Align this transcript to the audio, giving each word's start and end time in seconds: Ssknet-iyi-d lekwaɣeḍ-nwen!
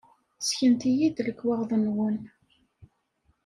Ssknet-iyi-d 0.39 1.17
lekwaɣeḍ-nwen! 1.27 2.17